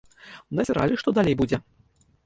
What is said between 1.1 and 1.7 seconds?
далей будзе.